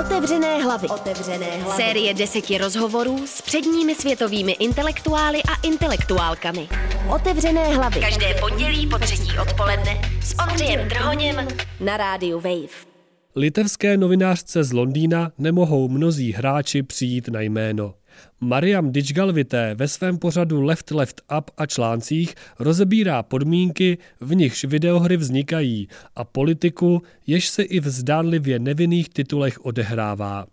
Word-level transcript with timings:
Otevřené 0.00 0.62
hlavy. 0.62 0.88
Otevřené 0.88 1.46
hlavy. 1.46 1.82
Série 1.82 2.14
deseti 2.14 2.58
rozhovorů 2.58 3.26
s 3.26 3.42
předními 3.42 3.94
světovými 3.94 4.52
intelektuály 4.52 5.38
a 5.42 5.66
intelektuálkami. 5.66 6.68
Otevřené 7.14 7.74
hlavy. 7.76 8.00
Každé 8.00 8.34
pondělí 8.40 8.86
po 8.86 8.98
třetí 8.98 9.38
odpoledne 9.42 10.00
s 10.22 10.34
Ondřejem 10.48 10.88
Drhoněm 10.88 11.48
na 11.80 11.96
rádiu 11.96 12.40
Wave. 12.40 12.90
Litevské 13.36 13.96
novinářce 13.96 14.64
z 14.64 14.72
Londýna 14.72 15.32
nemohou 15.38 15.88
mnozí 15.88 16.32
hráči 16.32 16.82
přijít 16.82 17.28
na 17.28 17.40
jméno. 17.40 17.94
Mariam 18.40 18.92
Dičgalvité 18.92 19.74
ve 19.74 19.88
svém 19.88 20.18
pořadu 20.18 20.62
Left 20.62 20.90
Left 20.90 21.20
Up 21.38 21.50
a 21.56 21.66
článcích 21.66 22.34
rozebírá 22.58 23.22
podmínky, 23.22 23.98
v 24.20 24.34
nichž 24.34 24.64
videohry 24.64 25.16
vznikají 25.16 25.88
a 26.16 26.24
politiku, 26.24 27.02
jež 27.26 27.48
se 27.48 27.62
i 27.62 27.80
v 27.80 27.88
zdánlivě 27.88 28.58
nevinných 28.58 29.08
titulech 29.08 29.64
odehrává. 29.64 30.46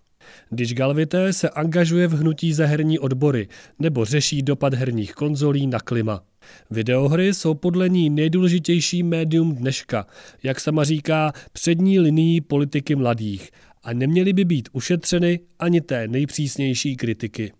Dičgalvité 0.52 1.34
se 1.34 1.49
angažuje 1.49 2.08
v 2.08 2.13
hnutí 2.13 2.53
za 2.53 2.66
herní 2.66 2.99
odbory 2.99 3.48
nebo 3.80 4.05
řeší 4.05 4.41
dopad 4.41 4.73
herních 4.73 5.13
konzolí 5.13 5.67
na 5.67 5.80
klima. 5.80 6.22
Videohry 6.70 7.34
jsou 7.34 7.53
podle 7.53 7.89
ní 7.89 8.09
nejdůležitější 8.09 9.03
médium 9.03 9.55
dneška, 9.55 10.05
jak 10.44 10.59
sama 10.59 10.84
říká, 10.84 11.34
přední 11.53 11.99
linií 11.99 12.41
politiky 12.41 12.95
mladých 12.95 13.52
a 13.88 13.94
neměly 13.94 14.34
by 14.34 14.46
být 14.46 14.70
ušetřeny 14.72 15.40
ani 15.59 15.82
té 15.82 16.08
nejpřísnější 16.08 16.95
kritiky. 16.95 17.54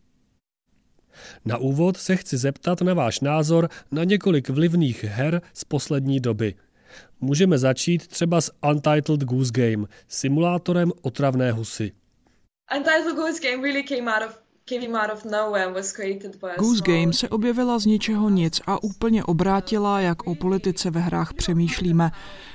Na 1.46 1.58
úvod 1.58 1.98
se 1.98 2.16
chci 2.16 2.38
zeptat 2.38 2.82
na 2.82 2.94
váš 2.94 3.20
názor 3.20 3.70
na 3.92 4.04
několik 4.04 4.50
vlivných 4.50 5.04
her 5.04 5.42
z 5.54 5.64
poslední 5.64 6.20
doby. 6.20 6.56
Můžeme 7.22 7.58
začít 7.58 8.08
třeba 8.08 8.42
s 8.42 8.52
Untitled 8.70 9.24
Goose 9.24 9.52
Game, 9.54 9.88
simulátorem 10.08 10.92
otravné 11.02 11.52
husy. 11.52 11.92
Untitled 12.78 13.16
Goose 13.16 13.40
Game 13.52 13.64
really 13.64 13.84
came 13.84 14.12
out 14.12 14.30
of 14.30 14.47
Goose 16.60 16.82
Game 16.86 17.14
se 17.14 17.30
objevila 17.30 17.80
z 17.80 17.86
ničeho 17.86 18.30
nic 18.30 18.62
a 18.68 18.84
úplně 18.84 19.24
obrátila, 19.24 20.00
jak 20.00 20.28
o 20.28 20.36
politice 20.36 20.92
ve 20.92 21.00
hrách 21.00 21.34
přemýšlíme. 21.34 22.12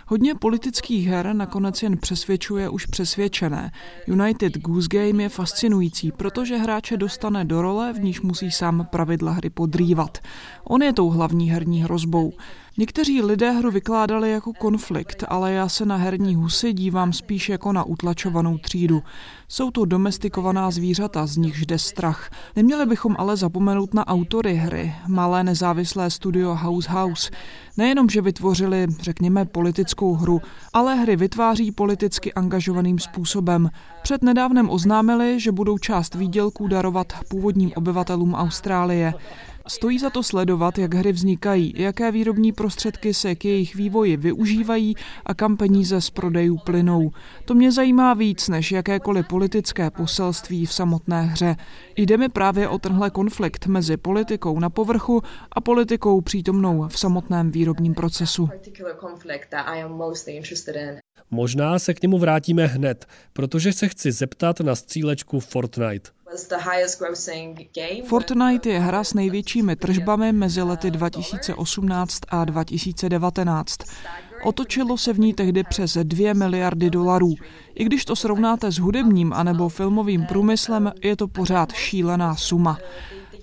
Hodně 0.07 0.35
politických 0.35 1.09
her 1.09 1.33
nakonec 1.33 1.83
jen 1.83 1.97
přesvědčuje 1.97 2.69
už 2.69 2.87
přesvědčené. 2.87 3.73
United 4.07 4.59
Goose 4.59 4.89
Game 4.91 5.23
je 5.23 5.29
fascinující, 5.29 6.13
protože 6.13 6.57
hráče 6.57 6.97
dostane 6.97 7.45
do 7.45 7.63
role, 7.63 7.93
v 7.93 8.01
níž 8.01 8.21
musí 8.21 8.51
sám 8.51 8.87
pravidla 8.91 9.33
hry 9.33 9.51
podrývat. 9.51 10.19
On 10.65 10.83
je 10.83 10.93
tou 10.93 11.11
hlavní 11.11 11.51
herní 11.51 11.83
hrozbou. 11.83 12.33
Někteří 12.77 13.23
lidé 13.23 13.51
hru 13.51 13.71
vykládali 13.71 14.31
jako 14.31 14.53
konflikt, 14.53 15.25
ale 15.29 15.53
já 15.53 15.69
se 15.69 15.87
na 15.87 15.97
herní 15.97 16.35
husy 16.35 16.73
dívám 16.73 17.13
spíš 17.13 17.49
jako 17.49 17.73
na 17.73 17.85
utlačovanou 17.85 18.59
třídu. 18.59 19.03
Jsou 19.49 19.71
to 19.71 19.85
domestikovaná 19.85 20.71
zvířata, 20.71 21.27
z 21.27 21.37
nichž 21.37 21.67
jde 21.67 21.79
strach. 21.79 22.31
Neměli 22.57 22.87
bychom 22.87 23.17
ale 23.19 23.37
zapomenout 23.37 23.95
na 23.95 24.07
autory 24.07 24.55
hry, 24.55 24.95
malé 25.09 25.45
nezávislé 25.45 26.11
studio 26.11 26.55
House 26.55 26.91
House. 26.91 27.31
Nejenom, 27.77 28.09
že 28.09 28.21
vytvořili, 28.21 28.87
řekněme, 29.01 29.45
politickou 29.45 30.15
hru, 30.15 30.41
ale 30.73 30.95
hry 30.95 31.17
vytváří 31.17 31.73
politicky 31.73 32.33
angažovaným 32.33 32.99
způsobem. 32.99 33.71
Před 34.03 34.23
nedávnem 34.23 34.71
oznámili, 34.71 35.41
že 35.41 35.53
budou 35.53 35.79
část 35.79 36.15
výdělků 36.15 36.69
darovat 36.69 37.13
původním 37.29 37.73
obyvatelům 37.77 38.35
Austrálie. 38.35 39.15
Stojí 39.69 39.99
za 39.99 40.11
to 40.11 40.23
sledovat, 40.23 40.79
jak 40.79 40.95
hry 40.95 41.13
vznikají, 41.13 41.75
jaké 41.77 42.13
výrobní 42.13 42.53
prostředky 42.53 43.15
se 43.15 43.35
k 43.35 43.45
jejich 43.45 43.75
vývoji 43.75 44.17
využívají 44.17 44.95
a 45.27 45.35
kam 45.35 45.57
peníze 45.57 46.01
z 46.01 46.11
prodejů 46.11 46.59
plynou. 46.59 47.11
To 47.45 47.55
mě 47.55 47.73
zajímá 47.73 48.15
víc 48.15 48.49
než 48.49 48.73
jakékoliv 48.73 49.29
politické 49.29 49.91
poselství 49.91 50.67
v 50.67 50.73
samotné 50.73 51.23
hře. 51.23 51.57
Jde 51.97 52.17
mi 52.17 52.29
právě 52.29 52.69
o 52.69 52.79
tenhle 52.79 53.11
konflikt 53.11 53.67
mezi 53.67 53.97
politikou 53.97 54.61
na 54.61 54.71
povrchu 54.71 55.23
a 55.53 55.61
politikou 55.61 56.21
přítomnou 56.21 56.89
v 56.89 56.99
samotném 56.99 57.51
výrobním 57.51 57.95
procesu. 57.95 58.49
Možná 61.35 61.79
se 61.79 61.95
k 61.95 62.03
němu 62.03 62.19
vrátíme 62.19 62.67
hned, 62.67 63.07
protože 63.33 63.73
se 63.73 63.89
chci 63.89 64.13
zeptat 64.13 64.61
na 64.61 64.75
střílečku 64.75 65.41
Fortnite. 65.41 66.11
Fortnite 68.05 68.69
je 68.69 68.79
hra 68.79 69.05
s 69.05 69.15
největšími 69.15 69.77
tržbami 69.77 70.33
mezi 70.33 70.63
lety 70.63 70.91
2018 70.91 72.19
a 72.29 72.45
2019. 72.45 73.79
Otočilo 74.45 74.99
se 74.99 75.13
v 75.13 75.19
ní 75.19 75.35
tehdy 75.35 75.65
přes 75.65 75.97
2 76.03 76.35
miliardy 76.35 76.91
dolarů. 76.91 77.35
I 77.75 77.85
když 77.85 78.05
to 78.05 78.17
srovnáte 78.17 78.73
s 78.73 78.79
hudebním 78.79 79.33
anebo 79.33 79.69
filmovým 79.69 80.27
průmyslem, 80.27 80.93
je 81.03 81.17
to 81.17 81.29
pořád 81.29 81.73
šílená 81.73 82.37
suma. 82.37 82.79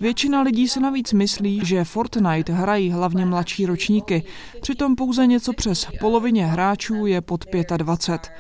Většina 0.02 0.42
lidí 0.42 0.68
si 0.68 0.80
navíc 0.80 1.14
myslí, 1.14 1.62
že 1.64 1.84
Fortnite 1.84 2.54
hrají 2.54 2.90
hlavně 2.92 3.26
mladší 3.26 3.66
ročníky, 3.66 4.24
přitom 4.62 4.96
pouze 4.96 5.28
něco 5.28 5.54
přes 5.54 5.88
polovině 6.00 6.46
hráčů 6.46 7.06
je 7.06 7.22
pod 7.22 7.46
25. 7.78 8.32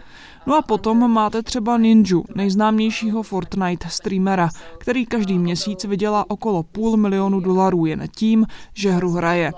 No 0.48 0.56
a 0.56 0.62
potom 0.62 1.12
máte 1.12 1.44
třeba 1.44 1.78
Ninju, 1.78 2.26
nejznámějšího 2.36 3.24
Fortnite 3.24 3.90
streamera, 3.90 4.50
který 4.78 5.06
každý 5.06 5.40
měsíc 5.40 5.84
vydělá 5.84 6.26
okolo 6.30 6.64
půl 6.64 6.98
milionu 6.98 7.40
dolarů 7.40 7.86
jen 7.86 8.08
tím, 8.16 8.46
že 8.74 8.92
hru 8.92 9.12
hraje. 9.12 9.52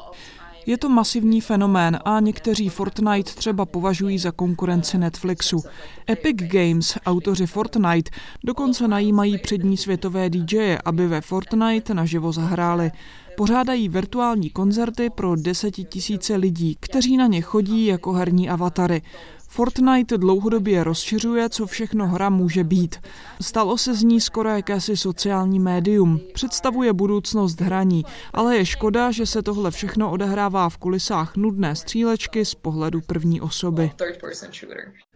Je 0.66 0.78
to 0.78 0.90
masivní 0.90 1.42
fenomén 1.42 2.00
a 2.06 2.20
někteří 2.20 2.70
Fortnite 2.70 3.32
třeba 3.36 3.66
považují 3.66 4.20
za 4.20 4.32
konkurenci 4.32 4.98
Netflixu. 4.98 5.64
Epic 6.10 6.38
Games, 6.38 6.98
autoři 7.06 7.48
Fortnite, 7.48 8.12
dokonce 8.44 8.88
najímají 8.88 9.38
přední 9.38 9.78
světové 9.78 10.30
DJe, 10.30 10.80
aby 10.86 11.08
ve 11.08 11.22
Fortnite 11.22 11.94
naživo 11.94 12.32
zahráli. 12.32 12.92
Pořádají 13.42 13.90
virtuální 13.90 14.50
koncerty 14.50 15.10
pro 15.10 15.36
desetitisíce 15.36 16.36
lidí, 16.36 16.78
kteří 16.80 17.18
na 17.18 17.28
ně 17.28 17.42
chodí 17.42 17.86
jako 17.86 18.14
herní 18.14 18.50
avatary. 18.50 19.02
Fortnite 19.48 20.18
dlouhodobě 20.18 20.84
rozšiřuje, 20.84 21.50
co 21.50 21.68
všechno 21.68 22.08
hra 22.08 22.30
může 22.30 22.64
být. 22.64 22.96
Stalo 23.42 23.78
se 23.78 23.96
z 23.96 24.04
ní 24.04 24.22
skoro 24.22 24.50
jakési 24.50 24.98
sociální 24.98 25.60
médium. 25.60 26.20
Představuje 26.34 26.94
budoucnost 26.94 27.62
hraní, 27.62 28.04
ale 28.34 28.58
je 28.58 28.66
škoda, 28.66 29.12
že 29.12 29.26
se 29.26 29.42
tohle 29.42 29.72
všechno 29.72 30.12
odehrává 30.12 30.70
v 30.70 30.78
kulisách 30.78 31.36
nudné 31.36 31.76
střílečky 31.76 32.46
z 32.46 32.56
pohledu 32.56 33.02
první 33.02 33.42
osoby. 33.42 33.92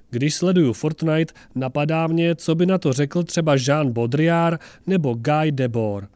Když 0.09 0.35
sleduju 0.35 0.73
Fortnite, 0.73 1.33
napadá 1.55 2.07
mě, 2.07 2.35
co 2.35 2.55
by 2.55 2.65
na 2.65 2.77
to 2.77 2.93
řekl 2.93 3.23
třeba 3.23 3.55
Jean 3.67 3.91
Baudrillard 3.91 4.61
nebo 4.87 5.13
Guy 5.13 5.51
Debord. 5.51 6.09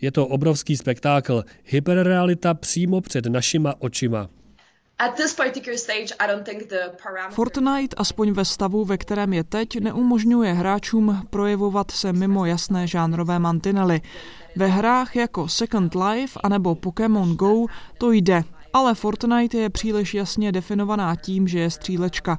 Je 0.00 0.12
to 0.12 0.26
obrovský 0.26 0.76
spektákl, 0.76 1.44
hyperrealita 1.64 2.54
přímo 2.54 3.00
před 3.00 3.26
našima 3.26 3.74
očima. 3.78 4.28
Fortnite, 7.30 7.96
aspoň 7.96 8.32
ve 8.32 8.44
stavu, 8.44 8.84
ve 8.84 8.98
kterém 8.98 9.32
je 9.32 9.44
teď, 9.44 9.80
neumožňuje 9.80 10.52
hráčům 10.52 11.26
projevovat 11.30 11.90
se 11.90 12.12
mimo 12.12 12.46
jasné 12.46 12.86
žánrové 12.86 13.38
mantinely. 13.38 14.00
Ve 14.56 14.66
hrách 14.66 15.16
jako 15.16 15.48
Second 15.48 15.94
Life 15.94 16.40
anebo 16.42 16.74
Pokémon 16.74 17.36
Go 17.36 17.66
to 17.98 18.12
jde, 18.12 18.44
ale 18.72 18.94
Fortnite 18.94 19.58
je 19.58 19.70
příliš 19.70 20.14
jasně 20.14 20.52
definovaná 20.52 21.16
tím, 21.16 21.48
že 21.48 21.58
je 21.58 21.70
střílečka. 21.70 22.38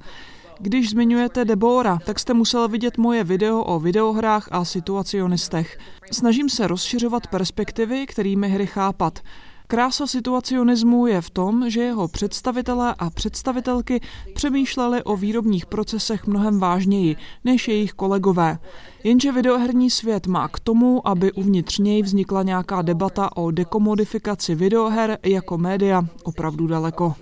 Když 0.62 0.90
zmiňujete 0.90 1.46
Debora, 1.46 2.00
tak 2.06 2.20
jste 2.20 2.34
musel 2.34 2.68
vidět 2.68 2.98
moje 2.98 3.24
video 3.24 3.64
o 3.64 3.80
videohrách 3.80 4.48
a 4.52 4.66
situacionistech. 4.66 5.78
Snažím 6.12 6.50
se 6.50 6.68
rozšiřovat 6.68 7.28
perspektivy, 7.28 8.06
kterými 8.08 8.50
hry 8.50 8.68
chápat. 8.68 9.20
Krása 9.68 10.08
situacionismu 10.08 11.08
je 11.08 11.22
v 11.22 11.30
tom, 11.30 11.70
že 11.70 11.82
jeho 11.82 12.08
představitelé 12.08 12.96
a 13.00 13.10
představitelky 13.10 14.02
přemýšleli 14.36 15.04
o 15.04 15.16
výrobních 15.16 15.66
procesech 15.66 16.28
mnohem 16.28 16.60
vážněji 16.60 17.16
než 17.44 17.68
jejich 17.68 17.94
kolegové. 17.94 18.58
Jenže 19.04 19.32
videoherní 19.32 19.90
svět 19.90 20.28
má 20.28 20.48
k 20.48 20.60
tomu, 20.60 21.08
aby 21.08 21.32
uvnitř 21.32 21.78
něj 21.78 22.02
vznikla 22.02 22.44
nějaká 22.44 22.82
debata 22.82 23.38
o 23.38 23.52
dekomodifikaci 23.52 24.56
videoher 24.56 25.18
jako 25.26 25.58
média 25.58 26.02
opravdu 26.24 26.68
daleko. 26.68 27.14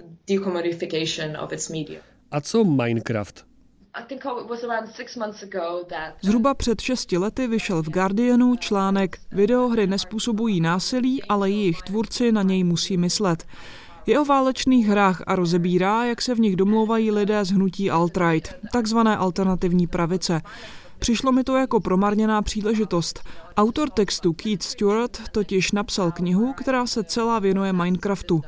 A 2.31 2.41
co 2.41 2.63
Minecraft? 2.63 3.45
Zhruba 6.21 6.53
před 6.53 6.81
šesti 6.81 7.17
lety 7.17 7.47
vyšel 7.47 7.83
v 7.83 7.89
Guardianu 7.89 8.55
článek 8.55 9.17
Videohry 9.31 9.87
nespůsobují 9.87 10.61
násilí, 10.61 11.23
ale 11.23 11.49
jejich 11.49 11.81
tvůrci 11.81 12.31
na 12.31 12.43
něj 12.43 12.63
musí 12.63 12.97
myslet. 12.97 13.45
Je 14.05 14.19
o 14.19 14.25
válečných 14.25 14.87
hrách 14.87 15.23
a 15.27 15.35
rozebírá, 15.35 16.05
jak 16.05 16.21
se 16.21 16.35
v 16.35 16.39
nich 16.39 16.55
domlouvají 16.55 17.11
lidé 17.11 17.45
z 17.45 17.51
hnutí 17.51 17.91
alt-right, 17.91 18.53
takzvané 18.73 19.17
alternativní 19.17 19.87
pravice. 19.87 20.41
Přišlo 20.99 21.31
mi 21.31 21.43
to 21.43 21.57
jako 21.57 21.79
promarněná 21.79 22.41
příležitost. 22.41 23.23
Autor 23.57 23.89
textu 23.89 24.33
Keith 24.33 24.63
Stewart 24.63 25.21
totiž 25.31 25.71
napsal 25.71 26.11
knihu, 26.11 26.53
která 26.53 26.87
se 26.87 27.03
celá 27.03 27.39
věnuje 27.39 27.73
Minecraftu. 27.73 28.41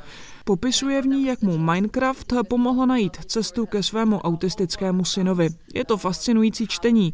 Popisuje 0.50 1.01
v 1.01 1.07
ní, 1.07 1.25
jak 1.25 1.42
mu 1.42 1.57
Minecraft 1.57 2.34
pomohl 2.48 2.86
najít 2.86 3.18
cestu 3.25 3.66
ke 3.66 3.84
svému 3.84 4.18
autistickému 4.18 5.06
synovi. 5.06 5.50
Je 5.74 5.86
to 5.86 5.98
fascinující 5.98 6.68
čtení. 6.68 7.13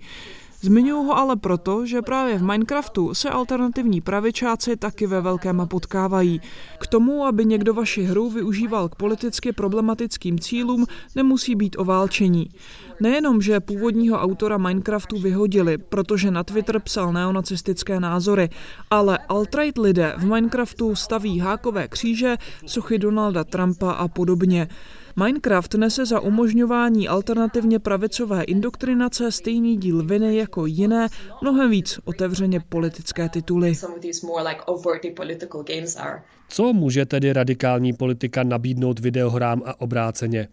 Zmiňuji 0.65 1.05
ho 1.05 1.17
ale 1.17 1.35
proto, 1.35 1.85
že 1.85 2.01
právě 2.01 2.37
v 2.37 2.43
Minecraftu 2.43 3.13
se 3.13 3.29
alternativní 3.29 4.01
pravičáci 4.01 4.77
taky 4.77 5.07
ve 5.07 5.21
velkém 5.21 5.61
potkávají. 5.67 6.41
K 6.79 6.87
tomu, 6.87 7.25
aby 7.25 7.45
někdo 7.45 7.73
vaši 7.73 8.03
hru 8.03 8.29
využíval 8.29 8.89
k 8.89 8.95
politicky 8.95 9.51
problematickým 9.51 10.39
cílům, 10.39 10.85
nemusí 11.15 11.55
být 11.55 11.75
o 11.79 11.85
válčení. 11.85 12.49
Nejenom, 12.99 13.41
že 13.41 13.59
původního 13.59 14.17
autora 14.17 14.57
Minecraftu 14.57 15.19
vyhodili, 15.19 15.77
protože 15.77 16.31
na 16.31 16.43
Twitter 16.43 16.79
psal 16.79 17.13
neonacistické 17.13 17.99
názory, 17.99 18.49
ale 18.91 19.19
alt-right 19.29 19.81
lidé 19.81 20.13
v 20.17 20.25
Minecraftu 20.25 20.95
staví 20.95 21.39
hákové 21.39 21.87
kříže, 21.87 22.37
sochy 22.65 22.99
Donalda 22.99 23.43
Trumpa 23.43 23.91
a 23.91 24.07
podobně. 24.07 24.67
Minecraft 25.19 25.73
nese 25.73 26.05
za 26.05 26.19
umožňování 26.19 27.07
alternativně 27.07 27.79
pravicové 27.79 28.43
indoktrinace 28.43 29.31
stejný 29.31 29.77
díl 29.77 30.03
viny 30.03 30.37
jako 30.37 30.65
jiné, 30.65 31.07
mnohem 31.41 31.71
víc 31.71 31.99
otevřeně 32.03 32.59
politické 32.59 33.29
tituly. 33.29 33.73
Co 36.49 36.73
může 36.73 37.05
tedy 37.05 37.33
radikální 37.33 37.93
politika 37.93 38.43
nabídnout 38.43 38.99
videohrám 38.99 39.61
a 39.65 39.81
obráceně? 39.81 40.47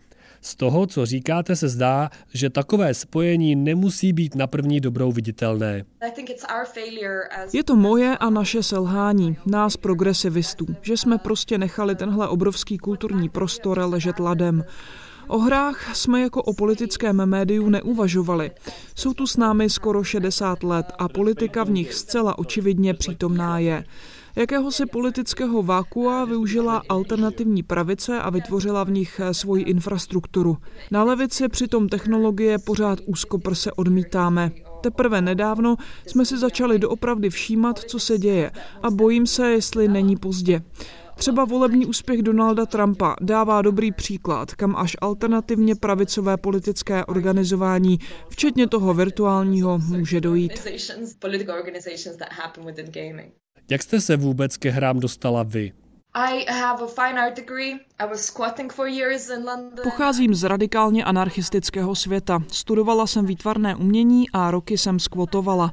Z 0.44 0.54
toho, 0.54 0.86
co 0.86 1.06
říkáte, 1.06 1.56
se 1.56 1.68
zdá, 1.68 2.10
že 2.34 2.50
takové 2.50 2.94
spojení 2.94 3.56
nemusí 3.56 4.12
být 4.12 4.34
na 4.34 4.46
první 4.46 4.80
dobrou 4.80 5.12
viditelné. 5.12 5.84
Je 7.52 7.64
to 7.64 7.76
moje 7.76 8.18
a 8.18 8.30
naše 8.30 8.62
selhání, 8.62 9.36
nás 9.46 9.76
progresivistů, 9.76 10.66
že 10.80 10.96
jsme 10.96 11.18
prostě 11.18 11.58
nechali 11.58 11.94
tenhle 11.94 12.28
obrovský 12.28 12.78
kulturní 12.78 13.28
prostor 13.28 13.78
ležet 13.86 14.18
ladem. 14.18 14.64
O 15.28 15.38
hrách 15.38 15.96
jsme 15.96 16.20
jako 16.20 16.42
o 16.42 16.52
politickém 16.54 17.26
médiu 17.26 17.68
neuvažovali. 17.68 18.50
Jsou 18.94 19.14
tu 19.14 19.26
s 19.26 19.36
námi 19.36 19.70
skoro 19.70 20.04
60 20.04 20.62
let 20.62 20.86
a 20.98 21.08
politika 21.08 21.64
v 21.64 21.70
nich 21.70 21.94
zcela 21.94 22.38
očividně 22.38 22.94
přítomná 22.94 23.58
je. 23.58 23.84
Jakéhosi 24.36 24.86
politického 24.86 25.62
vákua 25.62 26.24
využila 26.24 26.82
alternativní 26.88 27.62
pravice 27.62 28.20
a 28.20 28.30
vytvořila 28.30 28.84
v 28.84 28.90
nich 28.90 29.20
svoji 29.32 29.64
infrastrukturu. 29.64 30.56
Na 30.90 31.04
levici 31.04 31.48
přitom 31.48 31.88
technologie 31.88 32.58
pořád 32.58 32.98
úzkoprse 33.06 33.72
odmítáme. 33.72 34.50
Teprve 34.80 35.20
nedávno 35.20 35.76
jsme 36.06 36.24
si 36.24 36.38
začali 36.38 36.78
doopravdy 36.78 37.30
všímat, 37.30 37.78
co 37.78 37.98
se 37.98 38.18
děje 38.18 38.50
a 38.82 38.90
bojím 38.90 39.26
se, 39.26 39.50
jestli 39.50 39.88
není 39.88 40.16
pozdě. 40.16 40.62
Třeba 41.16 41.44
volební 41.44 41.86
úspěch 41.86 42.22
Donalda 42.22 42.66
Trumpa 42.66 43.16
dává 43.20 43.62
dobrý 43.62 43.92
příklad, 43.92 44.54
kam 44.54 44.76
až 44.76 44.96
alternativně 45.00 45.74
pravicové 45.74 46.36
politické 46.36 47.04
organizování, 47.04 47.98
včetně 48.28 48.68
toho 48.68 48.94
virtuálního, 48.94 49.78
může 49.78 50.20
dojít. 50.20 50.52
Jak 53.72 53.82
jste 53.82 54.00
se 54.00 54.16
vůbec 54.16 54.56
ke 54.56 54.70
hrám 54.70 55.00
dostala 55.00 55.42
vy? 55.42 55.72
Pocházím 59.82 60.34
z 60.34 60.42
radikálně 60.44 61.04
anarchistického 61.04 61.94
světa. 61.94 62.42
Studovala 62.48 63.06
jsem 63.06 63.26
výtvarné 63.26 63.76
umění 63.76 64.30
a 64.32 64.50
roky 64.50 64.78
jsem 64.78 65.00
skvotovala. 65.00 65.72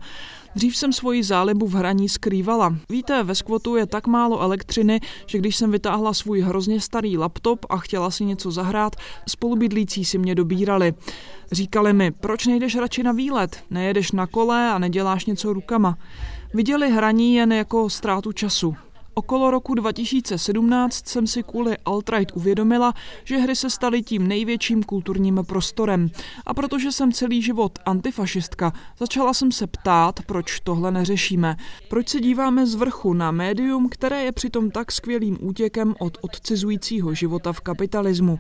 Dřív 0.56 0.78
jsem 0.78 0.94
svoji 0.94 1.24
zálibu 1.24 1.68
v 1.68 1.74
hraní 1.74 2.10
skrývala. 2.10 2.76
Víte, 2.90 3.24
ve 3.24 3.36
skvotu 3.36 3.76
je 3.76 3.86
tak 3.86 4.08
málo 4.08 4.42
elektřiny, 4.42 5.00
že 5.26 5.38
když 5.38 5.56
jsem 5.56 5.72
vytáhla 5.72 6.14
svůj 6.14 6.42
hrozně 6.42 6.82
starý 6.82 7.18
laptop 7.18 7.66
a 7.70 7.78
chtěla 7.78 8.12
si 8.12 8.26
něco 8.26 8.52
zahrát, 8.52 8.96
spolubydlící 9.28 10.06
si 10.06 10.18
mě 10.18 10.36
dobírali. 10.36 10.94
Říkali 11.52 11.94
mi, 11.94 12.12
proč 12.12 12.48
nejdeš 12.48 12.76
radši 12.76 13.04
na 13.04 13.12
výlet, 13.12 13.64
nejedeš 13.70 14.12
na 14.12 14.28
kole 14.28 14.70
a 14.70 14.78
neděláš 14.78 15.26
něco 15.26 15.54
rukama. 15.54 15.98
Viděli 16.54 16.92
hraní 16.92 17.36
jen 17.36 17.54
jako 17.54 17.90
ztrátu 17.90 18.32
času. 18.32 18.76
Okolo 19.14 19.52
roku 19.52 19.74
2017 19.74 21.08
jsem 21.08 21.28
si 21.28 21.44
kvůli 21.44 21.76
alt-right 21.86 22.26
uvědomila, 22.34 22.94
že 23.24 23.38
hry 23.38 23.56
se 23.56 23.70
staly 23.70 24.02
tím 24.02 24.28
největším 24.28 24.84
kulturním 24.84 25.40
prostorem. 25.48 26.10
A 26.46 26.54
protože 26.54 26.92
jsem 26.92 27.12
celý 27.12 27.42
život 27.42 27.80
antifašistka, 27.86 28.74
začala 29.00 29.34
jsem 29.34 29.52
se 29.52 29.68
ptát, 29.68 30.20
proč 30.26 30.60
tohle 30.60 30.92
neřešíme. 30.92 31.56
Proč 31.88 32.10
se 32.10 32.20
díváme 32.20 32.68
z 32.68 32.76
vrchu 32.76 33.14
na 33.14 33.32
médium, 33.32 33.90
které 33.90 34.24
je 34.24 34.32
přitom 34.32 34.72
tak 34.72 34.92
skvělým 34.92 35.38
útěkem 35.42 35.96
od 36.00 36.18
odcizujícího 36.22 37.14
života 37.14 37.54
v 37.54 37.62
kapitalismu. 37.62 38.40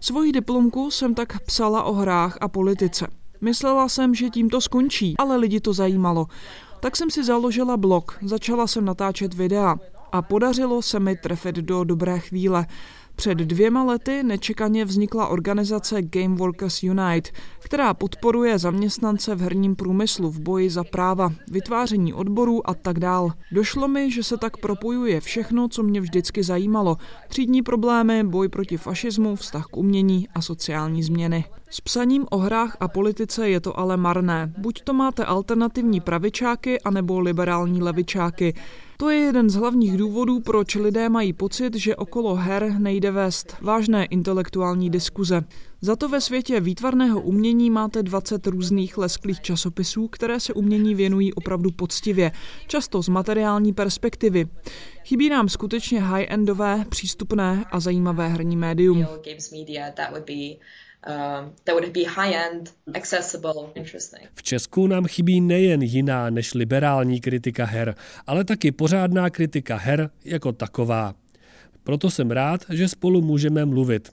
Svoji 0.00 0.32
diplomku 0.32 0.90
jsem 0.90 1.14
tak 1.14 1.40
psala 1.40 1.82
o 1.82 1.92
hrách 1.92 2.38
a 2.40 2.48
politice. 2.48 3.06
Myslela 3.40 3.88
jsem, 3.88 4.14
že 4.14 4.30
tím 4.30 4.50
to 4.50 4.60
skončí, 4.60 5.14
ale 5.18 5.36
lidi 5.36 5.60
to 5.60 5.72
zajímalo. 5.72 6.26
Tak 6.84 6.96
jsem 6.96 7.10
si 7.10 7.24
založila 7.24 7.76
blog, 7.76 8.18
začala 8.22 8.66
jsem 8.66 8.84
natáčet 8.84 9.34
videa 9.34 9.76
a 10.12 10.22
podařilo 10.22 10.82
se 10.82 11.00
mi 11.00 11.16
trefit 11.16 11.56
do 11.56 11.84
dobré 11.84 12.18
chvíle. 12.18 12.66
Před 13.16 13.38
dvěma 13.38 13.84
lety 13.84 14.22
nečekaně 14.22 14.84
vznikla 14.84 15.28
organizace 15.28 16.02
Game 16.02 16.36
Workers 16.36 16.82
Unite, 16.82 17.30
která 17.58 17.94
podporuje 17.94 18.58
zaměstnance 18.58 19.34
v 19.34 19.40
herním 19.40 19.76
průmyslu 19.76 20.30
v 20.30 20.40
boji 20.40 20.70
za 20.70 20.84
práva, 20.84 21.32
vytváření 21.50 22.14
odborů 22.14 22.70
a 22.70 22.74
tak 22.74 22.98
dál. 22.98 23.32
Došlo 23.52 23.88
mi, 23.88 24.10
že 24.10 24.22
se 24.22 24.36
tak 24.36 24.56
propojuje 24.56 25.20
všechno, 25.20 25.68
co 25.68 25.82
mě 25.82 26.00
vždycky 26.00 26.42
zajímalo. 26.42 26.96
Třídní 27.28 27.62
problémy, 27.62 28.24
boj 28.24 28.48
proti 28.48 28.76
fašismu, 28.76 29.36
vztah 29.36 29.66
k 29.66 29.76
umění 29.76 30.28
a 30.34 30.42
sociální 30.42 31.02
změny. 31.02 31.44
S 31.70 31.80
psaním 31.80 32.26
o 32.30 32.38
hrách 32.38 32.76
a 32.80 32.88
politice 32.88 33.48
je 33.48 33.60
to 33.60 33.78
ale 33.78 33.96
marné. 33.96 34.52
Buď 34.58 34.82
to 34.82 34.92
máte 34.92 35.24
alternativní 35.24 36.00
pravičáky, 36.00 36.80
anebo 36.80 37.20
liberální 37.20 37.82
levičáky. 37.82 38.54
To 38.96 39.10
je 39.10 39.18
jeden 39.18 39.50
z 39.50 39.54
hlavních 39.54 39.96
důvodů, 39.96 40.40
proč 40.40 40.74
lidé 40.74 41.08
mají 41.08 41.32
pocit, 41.32 41.74
že 41.74 41.96
okolo 41.96 42.34
her 42.34 42.74
nejde 42.78 43.10
vést 43.10 43.56
vážné 43.60 44.04
intelektuální 44.04 44.90
diskuze. 44.90 45.44
Za 45.80 45.96
to 45.96 46.08
ve 46.08 46.20
světě 46.20 46.60
výtvarného 46.60 47.20
umění 47.20 47.70
máte 47.70 48.02
20 48.02 48.46
různých 48.46 48.98
lesklých 48.98 49.40
časopisů, 49.40 50.08
které 50.08 50.40
se 50.40 50.52
umění 50.52 50.94
věnují 50.94 51.34
opravdu 51.34 51.70
poctivě, 51.70 52.32
často 52.66 53.02
z 53.02 53.08
materiální 53.08 53.72
perspektivy. 53.72 54.46
Chybí 55.04 55.28
nám 55.28 55.48
skutečně 55.48 56.00
high-endové, 56.02 56.84
přístupné 56.88 57.64
a 57.72 57.80
zajímavé 57.80 58.28
herní 58.28 58.56
médium. 58.56 59.06
Um, 61.06 61.52
that 61.64 61.74
would 61.74 61.92
be 61.92 62.04
high-end, 62.04 62.72
accessible, 62.94 63.52
interesting. 63.74 64.28
V 64.34 64.42
Česku 64.42 64.86
nám 64.86 65.06
chybí 65.06 65.40
nejen 65.40 65.82
jiná 65.82 66.30
než 66.30 66.54
liberální 66.54 67.20
kritika 67.20 67.64
her, 67.64 67.94
ale 68.26 68.44
taky 68.44 68.72
pořádná 68.72 69.30
kritika 69.30 69.76
her 69.76 70.10
jako 70.24 70.52
taková. 70.52 71.14
Proto 71.82 72.10
jsem 72.10 72.30
rád, 72.30 72.60
že 72.70 72.88
spolu 72.88 73.22
můžeme 73.22 73.64
mluvit. 73.64 74.12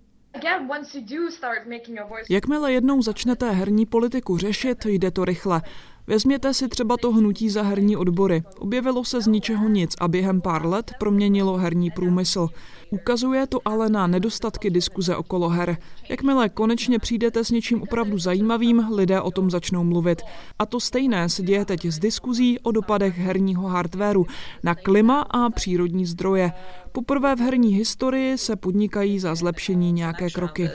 Jakmile 2.30 2.74
jednou 2.74 3.02
začnete 3.02 3.52
herní 3.52 3.86
politiku 3.86 4.38
řešit, 4.38 4.86
jde 4.86 5.12
to 5.12 5.26
rychle. 5.26 5.62
Vezměte 6.08 6.54
si 6.54 6.68
třeba 6.68 6.98
to 6.98 7.12
hnutí 7.12 7.50
za 7.50 7.62
herní 7.62 7.98
odbory. 7.98 8.44
Objevilo 8.60 9.04
se 9.04 9.22
z 9.22 9.28
ničeho 9.28 9.70
nic 9.70 9.96
a 10.00 10.08
během 10.08 10.42
pár 10.42 10.66
let 10.66 10.92
proměnilo 11.00 11.58
herní 11.58 11.92
průmysl. 11.92 12.48
Ukazuje 12.90 13.48
to 13.48 13.60
ale 13.66 13.90
na 13.90 14.08
nedostatky 14.08 14.70
diskuze 14.70 15.16
okolo 15.16 15.50
her. 15.50 15.78
Jakmile 16.10 16.50
konečně 16.50 17.00
přijdete 17.00 17.44
s 17.44 17.52
něčím 17.52 17.82
opravdu 17.82 18.18
zajímavým, 18.18 18.88
lidé 18.92 19.22
o 19.22 19.32
tom 19.32 19.52
začnou 19.52 19.84
mluvit. 19.84 20.22
A 20.60 20.66
to 20.66 20.80
stejné 20.80 21.30
se 21.30 21.44
děje 21.44 21.66
teď 21.66 21.86
s 21.86 22.00
diskuzí 22.00 22.60
o 22.60 22.72
dopadech 22.72 23.18
herního 23.18 23.68
hardwareu 23.68 24.26
na 24.64 24.76
klima 24.76 25.22
a 25.22 25.50
přírodní 25.50 26.06
zdroje. 26.06 26.52
Poprvé 26.92 27.36
v 27.36 27.40
herní 27.40 27.74
historii 27.74 28.38
se 28.38 28.56
podnikají 28.56 29.20
za 29.20 29.36
zlepšení 29.36 29.92
nějaké 29.92 30.30
kroky. 30.30 30.70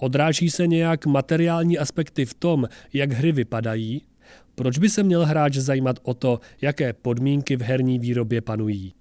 Odráží 0.00 0.50
se 0.50 0.66
nějak 0.66 1.06
materiální 1.06 1.78
aspekty 1.78 2.24
v 2.26 2.34
tom, 2.34 2.68
jak 2.92 3.12
hry 3.12 3.32
vypadají? 3.32 4.02
Proč 4.54 4.78
by 4.78 4.88
se 4.88 5.02
měl 5.02 5.26
hráč 5.26 5.56
zajímat 5.56 5.96
o 6.02 6.14
to, 6.14 6.40
jaké 6.62 6.92
podmínky 6.92 7.56
v 7.56 7.62
herní 7.62 7.98
výrobě 7.98 8.40
panují? 8.40 8.94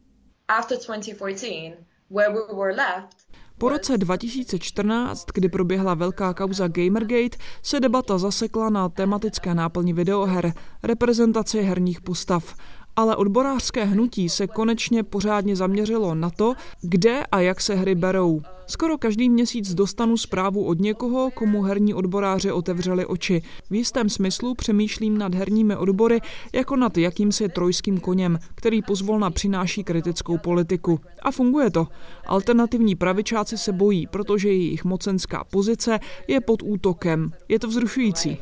Po 3.57 3.69
roce 3.69 3.97
2014, 3.97 5.25
kdy 5.33 5.49
proběhla 5.49 5.93
velká 5.93 6.33
kauza 6.33 6.67
Gamergate, 6.67 7.37
se 7.61 7.79
debata 7.79 8.17
zasekla 8.17 8.69
na 8.69 8.89
tematické 8.89 9.53
náplni 9.53 9.93
videoher, 9.93 10.53
reprezentaci 10.83 11.61
herních 11.61 12.01
postav 12.01 12.55
ale 12.99 13.15
odborářské 13.15 13.85
hnutí 13.85 14.29
se 14.29 14.47
konečně 14.47 15.03
pořádně 15.03 15.55
zaměřilo 15.55 16.15
na 16.15 16.29
to, 16.29 16.53
kde 16.81 17.23
a 17.31 17.39
jak 17.39 17.61
se 17.61 17.75
hry 17.75 17.95
berou. 17.95 18.41
Skoro 18.69 18.97
každý 18.97 19.29
měsíc 19.29 19.73
dostanu 19.73 20.17
zprávu 20.17 20.65
od 20.65 20.79
někoho, 20.79 21.31
komu 21.31 21.61
herní 21.61 21.93
odboráři 21.93 22.51
otevřeli 22.51 23.05
oči. 23.05 23.41
V 23.69 23.75
jistém 23.75 24.09
smyslu 24.09 24.55
přemýšlím 24.55 25.17
nad 25.17 25.35
herními 25.35 25.75
odbory 25.75 26.19
jako 26.53 26.75
nad 26.75 26.97
jakýmsi 26.97 27.49
trojským 27.49 27.99
koněm, 27.99 28.39
který 28.55 28.81
pozvolna 28.81 29.31
přináší 29.31 29.83
kritickou 29.83 30.37
politiku. 30.37 30.99
A 31.21 31.31
funguje 31.31 31.71
to. 31.71 31.87
Alternativní 32.25 32.95
pravičáci 32.95 33.57
se 33.57 33.71
bojí, 33.71 34.07
protože 34.07 34.49
jejich 34.49 34.85
mocenská 34.85 35.43
pozice 35.43 35.99
je 36.27 36.41
pod 36.41 36.63
útokem. 36.63 37.31
Je 37.47 37.59
to 37.59 37.67
vzrušující. 37.67 38.37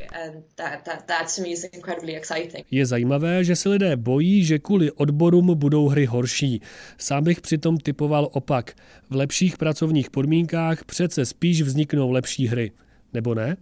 Je 2.71 2.85
zajímavé, 2.85 3.43
že 3.43 3.55
se 3.55 3.69
lidé 3.69 3.95
bojí, 3.95 4.43
že 4.43 4.59
kvůli 4.59 4.91
odborům 4.91 5.51
budou 5.55 5.87
hry 5.87 6.05
horší. 6.05 6.61
Sám 6.97 7.23
bych 7.23 7.41
přitom 7.41 7.77
typoval 7.77 8.29
opak. 8.31 8.75
V 9.09 9.15
lepších 9.15 9.57
pracovních 9.57 10.09
podmínkách 10.17 10.83
přece 10.83 11.25
spíš 11.25 11.61
vzniknou 11.61 12.11
lepší 12.11 12.47
hry. 12.47 12.71
Nebo 13.13 13.35
ne? 13.35 13.57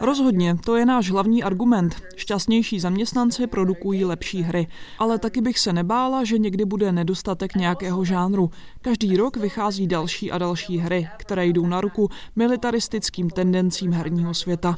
Rozhodně, 0.00 0.56
to 0.64 0.76
je 0.76 0.86
náš 0.86 1.10
hlavní 1.10 1.42
argument. 1.42 1.96
Šťastnější 2.16 2.80
zaměstnanci 2.80 3.46
produkují 3.46 4.04
lepší 4.04 4.42
hry. 4.42 4.66
Ale 4.98 5.18
taky 5.18 5.40
bych 5.40 5.58
se 5.58 5.72
nebála, 5.72 6.24
že 6.24 6.38
někdy 6.38 6.64
bude 6.64 6.92
nedostatek 6.92 7.54
nějakého 7.54 8.04
žánru. 8.04 8.50
Každý 8.82 9.16
rok 9.16 9.36
vychází 9.36 9.86
další 9.86 10.30
a 10.30 10.38
další 10.38 10.78
hry, 10.78 11.08
které 11.16 11.46
jdou 11.46 11.66
na 11.66 11.80
ruku 11.80 12.08
militaristickým 12.36 13.30
tendencím 13.30 13.92
herního 13.92 14.34
světa. 14.34 14.76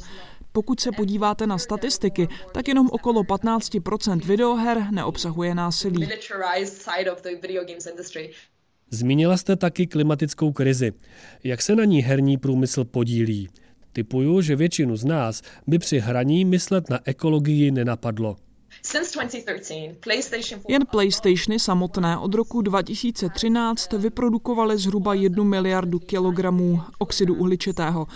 Pokud 0.53 0.81
se 0.81 0.93
podíváte 0.93 1.47
na 1.47 1.59
statistiky, 1.59 2.29
tak 2.53 2.69
jenom 2.69 2.89
okolo 2.93 3.23
15% 3.23 4.25
videoher 4.25 4.87
neobsahuje 4.91 5.55
násilí. 5.55 6.09
Zmínila 8.91 9.37
jste 9.37 9.57
taky 9.57 9.87
klimatickou 9.87 10.53
krizi. 10.53 10.93
Jak 11.45 11.63
se 11.63 11.77
na 11.77 11.85
ní 11.85 12.03
herní 12.03 12.39
průmysl 12.39 12.85
podílí? 12.85 13.49
Typuju, 13.93 14.41
že 14.41 14.57
většinu 14.57 14.97
z 14.97 15.05
nás 15.05 15.43
by 15.67 15.79
při 15.79 15.99
hraní 15.99 16.45
myslet 16.45 16.91
na 16.91 17.01
ekologii 17.05 17.71
nenapadlo. 17.71 18.37
Jen 20.69 20.87
PlayStationy 20.87 21.59
samotné 21.59 22.19
od 22.19 22.35
roku 22.35 22.63
2013 22.63 23.93
vyprodukovaly 23.93 24.79
zhruba 24.79 25.15
1 25.15 25.45
miliardu 25.45 25.99
kilogramů 25.99 26.81
oxidu 26.99 27.35
uhličitého. 27.35 28.07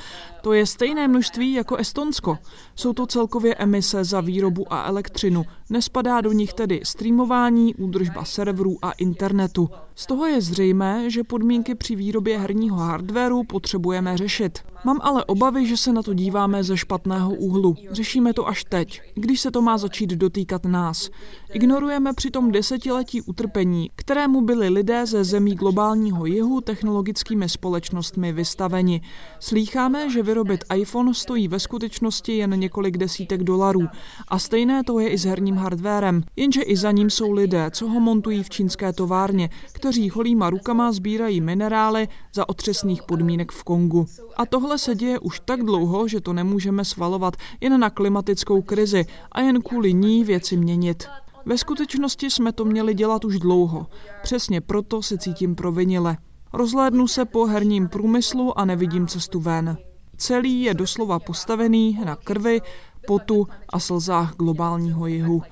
To 0.45 0.53
je 0.53 0.67
stejné 0.67 1.09
množství 1.09 1.53
jako 1.53 1.77
Estonsko. 1.77 2.39
Jsou 2.77 2.93
to 2.93 3.07
celkově 3.07 3.55
emise 3.55 4.05
za 4.05 4.21
výrobu 4.21 4.73
a 4.73 4.85
elektřinu. 4.85 5.45
Nespadá 5.71 6.21
do 6.21 6.33
nich 6.33 6.53
tedy 6.53 6.81
streamování, 6.85 7.75
údržba 7.75 8.25
serverů 8.25 8.77
a 8.83 8.93
internetu. 8.93 9.69
Z 9.95 10.07
toho 10.07 10.27
je 10.27 10.41
zřejmé, 10.41 11.11
že 11.11 11.25
podmínky 11.25 11.75
při 11.75 11.97
výrobě 11.97 12.39
herního 12.39 12.77
hardwareu 12.77 13.43
potřebujeme 13.45 14.17
řešit. 14.17 14.59
Mám 14.85 14.99
ale 15.03 15.25
obavy, 15.25 15.67
že 15.67 15.77
se 15.77 15.93
na 15.93 16.03
to 16.03 16.15
díváme 16.15 16.65
ze 16.65 16.77
špatného 16.77 17.35
úhlu. 17.35 17.77
Řešíme 17.91 18.35
to 18.35 18.49
až 18.49 18.65
teď, 18.65 19.01
když 19.15 19.41
se 19.41 19.51
to 19.51 19.63
má 19.63 19.79
začít 19.79 20.11
dotýkat 20.11 20.65
nás. 20.65 21.11
Ignorujeme 21.53 22.13
přitom 22.13 22.53
desetiletí 22.53 23.23
utrpení, 23.23 23.91
kterému 23.97 24.41
byli 24.41 24.69
lidé 24.69 25.07
ze 25.07 25.25
zemí 25.25 25.55
globálního 25.55 26.27
jihu 26.27 26.61
technologickými 26.61 27.49
společnostmi 27.49 28.33
vystaveni. 28.33 29.01
Slýcháme, 29.41 30.11
že 30.11 30.23
vyrobit 30.35 30.65
iPhone 30.75 31.15
stojí 31.15 31.49
ve 31.49 31.61
skutečnosti 31.61 32.37
jen 32.37 32.61
několik 32.61 32.99
desítek 32.99 33.45
dolarů. 33.45 33.89
A 34.29 34.39
stejné 34.39 34.85
to 34.85 34.99
je 34.99 35.09
i 35.09 35.19
s 35.19 35.25
herním 35.25 35.57
hardwarem, 35.57 36.23
jenže 36.37 36.63
i 36.63 36.77
za 36.77 36.91
ním 36.91 37.11
jsou 37.11 37.33
lidé, 37.33 37.71
co 37.71 37.89
ho 37.89 38.01
montují 38.01 38.43
v 38.43 38.51
čínské 38.51 38.93
továrně, 38.93 39.51
kteří 39.73 40.11
holýma 40.11 40.51
rukama 40.51 40.93
sbírají 40.93 41.41
minerály 41.41 42.09
za 42.35 42.49
otřesných 42.49 43.03
podmínek 43.03 43.53
v 43.53 43.65
Kongu. 43.65 44.07
A 44.37 44.47
tohle 44.47 44.79
se 44.79 44.95
děje 44.95 45.19
už 45.19 45.41
tak 45.45 45.63
dlouho, 45.63 46.09
že 46.09 46.21
to 46.21 46.33
nemůžeme 46.33 46.85
svalovat 46.85 47.37
jen 47.61 47.81
na 47.81 47.91
klimatickou 47.91 48.63
krizi 48.63 49.07
a 49.33 49.41
jen 49.41 49.63
kvůli 49.63 49.93
ní 49.93 50.25
věci 50.25 50.57
měnit. 50.57 51.05
Ve 51.47 51.59
skutečnosti 51.59 52.31
jsme 52.31 52.53
to 52.53 52.65
měli 52.65 52.95
dělat 52.95 53.25
už 53.25 53.39
dlouho. 53.39 53.87
Přesně 54.23 54.61
proto 54.61 55.03
se 55.03 55.19
cítím 55.19 55.55
provinile. 55.55 56.17
Rozhlédnu 56.53 57.09
se 57.09 57.25
po 57.25 57.47
herním 57.47 57.89
průmyslu 57.89 58.59
a 58.59 58.65
nevidím 58.65 59.07
cestu 59.07 59.41
ven. 59.41 59.77
Celý 60.17 60.63
je 60.63 60.75
doslova 60.75 61.19
postavený 61.19 62.01
na 62.05 62.17
krvi, 62.17 62.61
potu 63.07 63.49
a 63.69 63.79
slzách 63.81 64.37
globálního 64.37 65.07
jihu. 65.07 65.43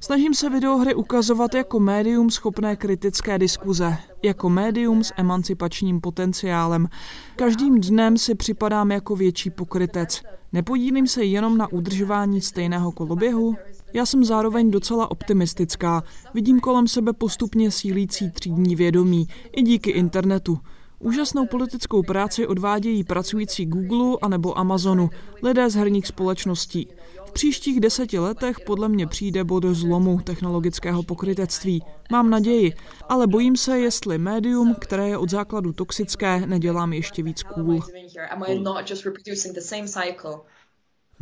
Snažím 0.00 0.34
se 0.34 0.50
videohry 0.50 0.94
ukazovat 0.94 1.54
jako 1.54 1.80
médium 1.80 2.30
schopné 2.30 2.76
kritické 2.76 3.38
diskuze, 3.38 3.96
jako 4.22 4.50
médium 4.50 5.04
s 5.04 5.12
emancipačním 5.16 6.00
potenciálem. 6.00 6.88
Každým 7.36 7.80
dnem 7.80 8.18
si 8.18 8.34
připadám 8.34 8.90
jako 8.90 9.16
větší 9.16 9.50
pokrytec. 9.50 10.22
Nepodílím 10.52 11.06
se 11.06 11.24
jenom 11.24 11.58
na 11.58 11.72
udržování 11.72 12.40
stejného 12.40 12.92
koloběhu? 12.92 13.56
Já 13.92 14.06
jsem 14.06 14.24
zároveň 14.24 14.70
docela 14.70 15.10
optimistická. 15.10 16.02
Vidím 16.34 16.60
kolem 16.60 16.88
sebe 16.88 17.12
postupně 17.12 17.70
sílící 17.70 18.30
třídní 18.30 18.76
vědomí, 18.76 19.26
i 19.56 19.62
díky 19.62 19.90
internetu. 19.90 20.58
Úžasnou 21.02 21.46
politickou 21.46 22.02
práci 22.02 22.46
odvádějí 22.46 23.04
pracující 23.04 23.66
Google 23.66 24.18
anebo 24.22 24.58
Amazonu, 24.58 25.10
lidé 25.42 25.70
z 25.70 25.74
herních 25.74 26.06
společností. 26.06 26.88
V 27.26 27.32
příštích 27.32 27.80
deseti 27.80 28.18
letech 28.18 28.56
podle 28.66 28.88
mě 28.88 29.06
přijde 29.06 29.44
bod 29.44 29.64
zlomu 29.64 30.20
technologického 30.20 31.02
pokrytectví. 31.02 31.82
Mám 32.12 32.30
naději, 32.30 32.72
ale 33.08 33.26
bojím 33.26 33.56
se, 33.56 33.78
jestli 33.78 34.18
médium, 34.18 34.74
které 34.74 35.08
je 35.08 35.18
od 35.18 35.30
základu 35.30 35.72
toxické, 35.72 36.46
nedělám 36.46 36.92
ještě 36.92 37.22
víc 37.22 37.42
cool. 37.42 37.80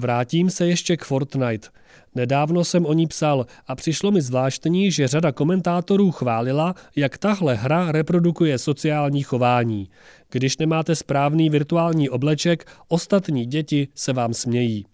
Vrátím 0.00 0.50
se 0.50 0.66
ještě 0.66 0.96
k 0.96 1.04
Fortnite. 1.04 1.68
Nedávno 2.14 2.64
jsem 2.64 2.86
o 2.86 2.92
ní 2.92 3.06
psal 3.06 3.46
a 3.66 3.76
přišlo 3.76 4.10
mi 4.10 4.22
zvláštní, 4.22 4.90
že 4.90 5.08
řada 5.08 5.32
komentátorů 5.32 6.10
chválila, 6.10 6.74
jak 6.96 7.18
tahle 7.18 7.54
hra 7.54 7.92
reprodukuje 7.92 8.58
sociální 8.58 9.22
chování. 9.22 9.88
Když 10.30 10.58
nemáte 10.58 10.96
správný 10.96 11.50
virtuální 11.50 12.08
obleček, 12.08 12.66
ostatní 12.88 13.46
děti 13.46 13.88
se 13.94 14.12
vám 14.12 14.34
smějí. 14.34 14.86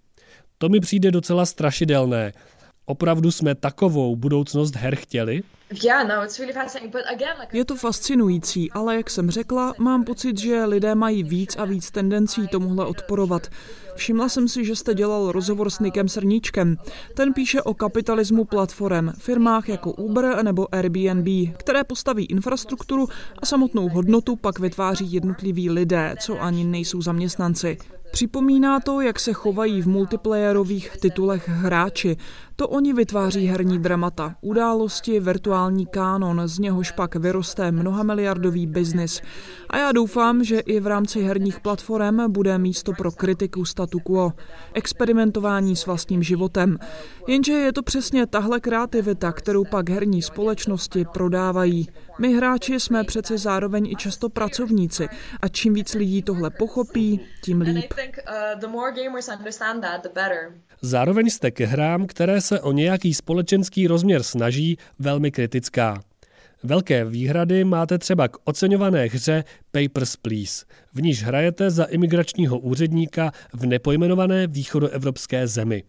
To 0.58 0.68
mi 0.68 0.80
přijde 0.80 1.10
docela 1.10 1.46
strašidelné. 1.46 2.32
Opravdu 2.88 3.30
jsme 3.30 3.54
takovou 3.54 4.16
budoucnost 4.16 4.76
her 4.76 4.96
chtěli? 4.96 5.42
No, 6.08 6.14
je 7.52 7.64
to 7.64 7.76
fascinující, 7.76 8.70
ale 8.70 8.96
jak 8.96 9.10
jsem 9.10 9.30
řekla, 9.30 9.74
mám 9.78 10.04
pocit, 10.04 10.38
že 10.38 10.64
lidé 10.64 10.94
mají 10.94 11.22
víc 11.22 11.56
a 11.56 11.64
víc 11.64 11.90
tendencí 11.90 12.48
tomuhle 12.48 12.86
odporovat. 12.86 13.48
Všimla 13.94 14.28
jsem 14.28 14.48
si, 14.48 14.64
že 14.64 14.76
jste 14.76 14.94
dělal 14.94 15.32
rozhovor 15.32 15.70
s 15.70 15.78
Nikem 15.78 16.08
Srníčkem. 16.08 16.76
Ten 17.14 17.32
píše 17.32 17.62
o 17.62 17.74
kapitalismu 17.74 18.44
platform, 18.44 19.08
firmách 19.18 19.68
jako 19.68 19.92
Uber 19.92 20.44
nebo 20.44 20.74
Airbnb, 20.74 21.56
které 21.56 21.84
postaví 21.84 22.24
infrastrukturu 22.24 23.08
a 23.42 23.46
samotnou 23.46 23.88
hodnotu 23.88 24.36
pak 24.36 24.58
vytváří 24.58 25.12
jednotliví 25.12 25.70
lidé, 25.70 26.14
co 26.20 26.42
ani 26.42 26.64
nejsou 26.64 27.02
zaměstnanci. 27.02 27.78
Připomíná 28.10 28.80
to, 28.80 29.00
jak 29.00 29.20
se 29.20 29.32
chovají 29.32 29.82
v 29.82 29.88
multiplayerových 29.88 30.96
titulech 31.00 31.48
hráči. 31.48 32.16
To 32.58 32.68
oni 32.68 32.92
vytváří 32.92 33.46
herní 33.46 33.78
dramata, 33.78 34.34
události, 34.40 35.20
virtuální 35.20 35.86
kánon, 35.86 36.42
z 36.44 36.58
něhož 36.58 36.90
pak 36.90 37.16
vyroste 37.16 37.72
mnohamiliardový 37.72 38.66
biznis. 38.66 39.22
A 39.70 39.78
já 39.78 39.92
doufám, 39.92 40.44
že 40.44 40.58
i 40.58 40.80
v 40.80 40.86
rámci 40.86 41.22
herních 41.22 41.60
platform 41.60 42.32
bude 42.32 42.58
místo 42.58 42.92
pro 42.92 43.12
kritiku 43.12 43.64
statu 43.64 43.98
quo, 43.98 44.32
experimentování 44.74 45.76
s 45.76 45.86
vlastním 45.86 46.22
životem. 46.22 46.78
Jenže 47.26 47.52
je 47.52 47.72
to 47.72 47.82
přesně 47.82 48.26
tahle 48.26 48.60
kreativita, 48.60 49.32
kterou 49.32 49.64
pak 49.64 49.88
herní 49.88 50.22
společnosti 50.22 51.04
prodávají. 51.12 51.88
My 52.18 52.34
hráči 52.34 52.80
jsme 52.80 53.04
přece 53.04 53.38
zároveň 53.38 53.86
i 53.86 53.96
často 53.96 54.28
pracovníci 54.28 55.08
a 55.40 55.48
čím 55.48 55.74
víc 55.74 55.94
lidí 55.94 56.22
tohle 56.22 56.50
pochopí, 56.50 57.20
tím 57.42 57.60
líp. 57.60 57.94
Zároveň 60.86 61.30
jste 61.30 61.50
ke 61.50 61.66
hrám, 61.66 62.06
které 62.06 62.40
se 62.40 62.60
o 62.60 62.72
nějaký 62.72 63.14
společenský 63.14 63.86
rozměr 63.86 64.22
snaží, 64.22 64.78
velmi 64.98 65.30
kritická. 65.30 66.02
Velké 66.62 67.04
výhrady 67.04 67.64
máte 67.64 67.98
třeba 67.98 68.28
k 68.28 68.36
oceňované 68.44 69.04
hře 69.04 69.44
Papers, 69.70 70.16
Please, 70.16 70.64
v 70.94 71.02
níž 71.02 71.22
hrajete 71.22 71.70
za 71.70 71.84
imigračního 71.84 72.58
úředníka 72.58 73.32
v 73.52 73.66
nepojmenované 73.66 74.46
východoevropské 74.46 75.46
zemi. 75.46 75.82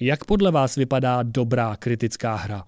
Jak 0.00 0.24
podle 0.24 0.50
vás 0.50 0.76
vypadá 0.76 1.22
dobrá 1.22 1.76
kritická 1.76 2.34
hra? 2.34 2.64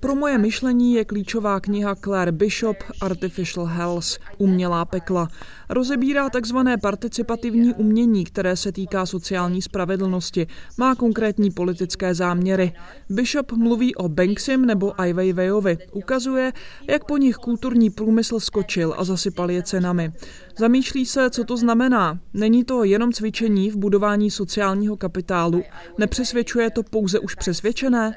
Pro 0.00 0.14
moje 0.14 0.38
myšlení 0.38 0.94
je 0.94 1.04
klíčová 1.04 1.60
kniha 1.60 1.94
Claire 1.94 2.32
Bishop 2.32 2.76
Artificial 3.00 3.66
Hells, 3.66 4.18
Umělá 4.38 4.84
pekla. 4.84 5.28
Rozebírá 5.68 6.30
takzvané 6.30 6.76
participativní 6.78 7.74
umění, 7.74 8.24
které 8.24 8.56
se 8.56 8.72
týká 8.72 9.06
sociální 9.06 9.62
spravedlnosti. 9.62 10.46
Má 10.78 10.94
konkrétní 10.94 11.50
politické 11.50 12.14
záměry. 12.14 12.72
Bishop 13.10 13.52
mluví 13.52 13.94
o 13.94 14.08
Banksim 14.08 14.66
nebo 14.66 15.00
Ai 15.00 15.12
Weiweijovi. 15.12 15.78
Ukazuje, 15.92 16.52
jak 16.88 17.04
po 17.04 17.16
nich 17.16 17.36
kulturní 17.36 17.90
průmysl 17.90 18.40
skočil 18.40 18.94
a 18.98 19.04
zasypal 19.04 19.50
je 19.50 19.62
cenami. 19.62 20.12
Zamýšlí 20.58 21.06
se, 21.06 21.30
co 21.30 21.44
to 21.44 21.56
znamená. 21.56 22.18
Není 22.34 22.64
to 22.64 22.84
jenom 22.84 23.12
cvičení 23.12 23.70
v 23.70 23.76
budování 23.76 24.30
sociálního 24.30 24.96
kapitálu. 24.96 25.62
Nepřesvědčuje 25.98 26.70
to 26.70 26.82
pouze 26.82 27.18
už 27.18 27.34
přesvědčené. 27.34 28.14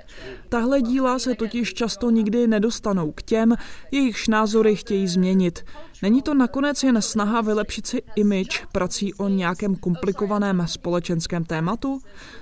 Tahle 0.49 0.81
díla 0.81 1.19
se 1.19 1.35
totiž 1.35 1.73
často 1.73 2.09
nikdy 2.09 2.47
nedostanou 2.47 3.11
k 3.11 3.21
těm, 3.21 3.55
jejichž 3.91 4.27
názory 4.27 4.75
chtějí 4.75 5.07
změnit. 5.07 5.65
Není 6.01 6.21
to 6.21 6.33
nakonec 6.33 6.83
jen 6.83 7.01
snaha 7.01 7.41
vylepšit 7.41 7.87
si 7.87 8.01
image 8.15 8.65
prací 8.71 9.13
o 9.13 9.27
nějakém 9.27 9.75
komplikovaném 9.75 10.63
společenském 10.67 11.45
tématu? 11.45 11.99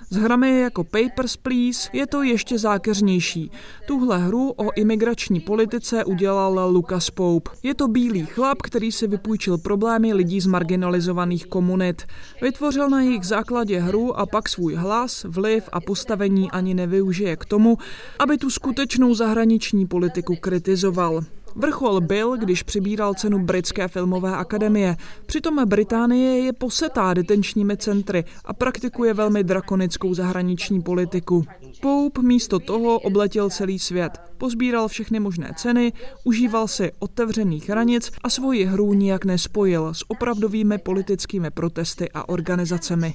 S 0.10 0.16
hrami 0.16 0.60
jako 0.60 0.84
Papers, 0.84 1.38
Please 1.38 1.90
je 1.94 2.08
to 2.08 2.24
ještě 2.24 2.60
zákeřnější. 2.60 3.52
Tuhle 3.88 4.18
hru 4.18 4.54
o 4.58 4.72
imigrační 4.76 5.40
politice 5.40 6.06
udělal 6.06 6.70
Lucas 6.72 7.10
Pope. 7.10 7.50
Je 7.64 7.76
to 7.76 7.88
bílý 7.88 8.26
chlap, 8.26 8.62
který 8.62 8.92
si 8.92 9.08
vypůjčil 9.08 9.58
problémy 9.58 10.14
lidí 10.14 10.42
z 10.42 10.48
marginalizovaných 10.48 11.46
komunit. 11.46 12.04
Vytvořil 12.42 12.90
na 12.90 13.02
jejich 13.02 13.24
základě 13.24 13.80
hru 13.80 14.20
a 14.20 14.26
pak 14.26 14.50
svůj 14.50 14.76
hlas, 14.76 15.24
vliv 15.24 15.70
a 15.72 15.82
postavení 15.82 16.52
ani 16.52 16.74
nevyužije 16.74 17.36
k 17.36 17.46
tomu, 17.46 17.78
aby 18.20 18.38
tu 18.38 18.50
skutečnou 18.50 19.14
zahraniční 19.14 19.88
politiku 19.88 20.36
kritizoval. 20.36 21.22
Vrchol 21.60 22.02
byl, 22.02 22.38
když 22.38 22.64
přibíral 22.64 23.14
cenu 23.14 23.40
Britské 23.40 23.88
filmové 23.88 24.36
akademie. 24.36 24.98
Přitom 25.26 25.66
Británie 25.66 26.40
je 26.40 26.54
posetá 26.54 27.14
detenčními 27.14 27.78
centry 27.78 28.24
a 28.46 28.54
praktikuje 28.54 29.14
velmi 29.14 29.44
drakonickou 29.44 30.14
zahraniční 30.14 30.82
politiku. 30.82 31.46
Pope 31.82 32.22
místo 32.22 32.60
toho 32.60 33.00
obletěl 33.00 33.50
celý 33.50 33.80
svět. 33.80 34.12
Pozbíral 34.38 34.88
všechny 34.88 35.20
možné 35.20 35.52
ceny, 35.58 35.94
užíval 36.24 36.68
si 36.68 36.92
otevřených 37.00 37.70
hranic 37.70 38.12
a 38.24 38.30
svoji 38.30 38.66
hru 38.66 38.94
nijak 38.94 39.26
nespojil 39.26 39.94
s 39.94 40.04
opravdovými 40.08 40.78
politickými 40.78 41.52
protesty 41.52 42.10
a 42.14 42.30
organizacemi. 42.30 43.14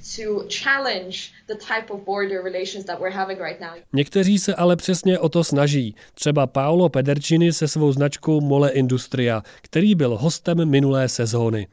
Někteří 3.92 4.38
se 4.38 4.54
ale 4.54 4.76
přesně 4.76 5.19
o 5.19 5.28
to 5.28 5.45
snaží. 5.45 5.95
Třeba 6.14 6.47
Paolo 6.47 6.88
Pedercini 6.88 7.52
se 7.52 7.69
svou 7.69 7.92
značkou 7.92 8.40
Mole 8.40 8.71
Industria, 8.71 9.42
který 9.62 9.95
byl 9.95 10.16
hostem 10.16 10.71
minulé 10.71 11.09
sezóny. 11.09 11.66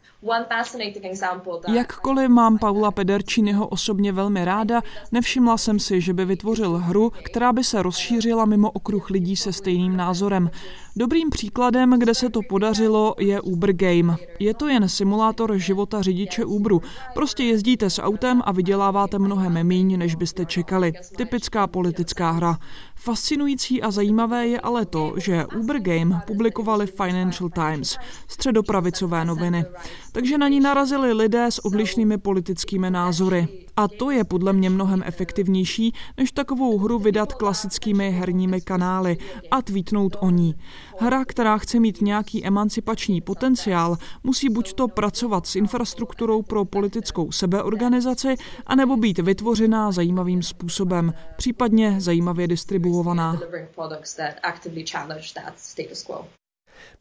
Jakkoliv 1.74 2.30
mám 2.30 2.58
Paula 2.58 2.92
Pederciniho 2.92 3.68
osobně 3.68 4.12
velmi 4.12 4.46
ráda, 4.46 4.82
nevšimla 5.12 5.58
jsem 5.58 5.80
si, 5.80 6.02
že 6.02 6.14
by 6.14 6.26
vytvořil 6.26 6.78
hru, 6.78 7.12
která 7.24 7.54
by 7.54 7.64
se 7.64 7.82
rozšířila 7.82 8.46
mimo 8.46 8.72
okruh 8.72 9.10
lidí 9.10 9.36
se 9.36 9.54
stejným 9.54 9.98
názorem. 9.98 10.50
Dobrým 10.96 11.30
příkladem, 11.30 12.00
kde 12.00 12.16
se 12.16 12.30
to 12.30 12.42
podařilo, 12.50 13.16
je 13.20 13.42
Uber 13.42 13.74
Game. 13.74 14.16
Je 14.40 14.54
to 14.54 14.68
jen 14.68 14.90
simulátor 14.90 15.58
života 15.58 16.02
řidiče 16.02 16.46
Uberu. 16.46 16.82
Prostě 17.14 17.44
jezdíte 17.44 17.90
s 17.90 18.02
autem 18.02 18.42
a 18.46 18.52
vyděláváte 18.52 19.20
mnohem 19.20 19.68
méně, 19.68 19.98
než 19.98 20.16
byste 20.16 20.46
čekali. 20.46 20.94
Typická 21.18 21.68
politická 21.68 22.32
hra. 22.32 22.58
Fascinující 22.96 23.82
a 23.82 23.92
zajímavé 23.92 24.48
je 24.48 24.60
ale 24.60 24.86
to, 24.86 25.14
že 25.18 25.46
Uber 25.46 25.80
Game 25.80 26.22
publikovali 26.28 26.88
Financial 26.88 27.50
Times, 27.50 27.98
středopravicové 28.28 29.26
noviny. 29.26 29.66
Takže 30.12 30.38
na 30.38 30.48
ní 30.48 30.60
narazili 30.60 31.14
lidé 31.14 31.46
s 31.46 31.66
odlišnými 31.66 32.18
politickými 32.18 32.92
názory. 32.92 33.48
A 33.76 33.88
to 33.88 34.12
je 34.12 34.24
podle 34.24 34.54
mě 34.54 34.70
mnohem 34.70 35.04
efektivnější, 35.06 35.94
než 36.18 36.32
takovou 36.32 36.78
hru 36.78 37.00
vydat 37.00 37.34
klasickými 37.34 38.12
herními 38.12 38.62
kanály 38.62 39.18
a 39.52 39.62
tweetnout 39.62 40.16
o 40.20 40.30
ní. 40.30 40.56
Hra, 41.00 41.26
která 41.26 41.58
chce 41.58 41.80
mít 41.80 42.02
nějaký 42.02 42.46
emancipační 42.46 43.22
potenciál, 43.22 43.98
musí 44.24 44.50
buď 44.50 44.74
to 44.74 44.88
pracovat 44.88 45.48
s 45.48 45.56
infrastrukturou 45.56 46.42
pro 46.42 46.66
politickou 46.66 47.32
sebeorganizaci, 47.32 48.36
anebo 48.66 48.98
být 48.98 49.20
vytvořená 49.20 49.92
zajímavým 49.92 50.44
způsobem, 50.44 51.14
případně 51.38 52.02
zajímavě 52.02 52.48
distribuovaná. 52.48 53.40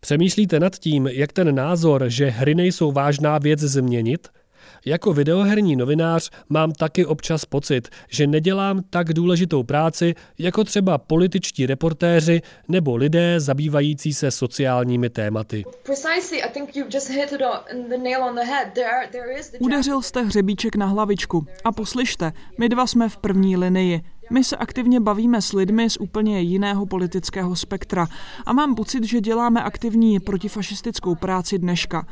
Přemýšlíte 0.01 0.61
nad 0.61 0.79
tím, 0.79 1.07
jak 1.07 1.33
ten 1.33 1.55
názor, 1.55 2.05
že 2.09 2.27
hry 2.27 2.55
nejsou 2.55 2.93
vážná 2.93 3.39
věc 3.39 3.61
změnit? 3.61 4.29
Jako 4.87 5.13
videoherní 5.13 5.77
novinář 5.77 6.31
mám 6.49 6.73
taky 6.73 7.07
občas 7.07 7.45
pocit, 7.45 7.89
že 8.11 8.27
nedělám 8.27 8.83
tak 8.91 9.13
důležitou 9.13 9.63
práci 9.63 10.15
jako 10.39 10.65
třeba 10.65 10.99
političtí 10.99 11.67
reportéři 11.67 12.43
nebo 12.69 12.97
lidé 12.97 13.41
zabývající 13.41 14.15
se 14.15 14.31
sociálními 14.31 15.11
tématy. 15.11 15.65
Udeřil 19.59 20.03
jste 20.03 20.23
hřebíček 20.23 20.77
na 20.77 20.87
hlavičku 20.87 21.47
a 21.65 21.73
poslyšte, 21.73 22.33
my 22.59 22.69
dva 22.69 22.87
jsme 22.87 23.09
v 23.09 23.17
první 23.17 23.57
linii. 23.57 24.01
My 24.31 24.45
se 24.45 24.57
aktivně 24.57 25.01
bavíme 25.01 25.43
s 25.43 25.53
lidmi 25.53 25.91
z 25.91 25.97
úplně 25.97 26.41
jiného 26.41 26.87
politického 26.87 27.57
spektra 27.57 28.09
a 28.47 28.53
mám 28.53 28.75
pocit, 28.75 29.05
že 29.05 29.21
děláme 29.21 29.63
aktivní 29.63 30.21
protifašistickou 30.21 31.15
práci 31.15 31.59
dneška. 31.59 32.07